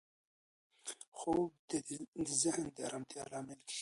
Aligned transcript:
خوب 1.17 1.51
د 1.69 2.29
ذهن 2.41 2.65
د 2.75 2.77
ارامتیا 2.87 3.21
لامل 3.31 3.59
کېږي. 3.61 3.69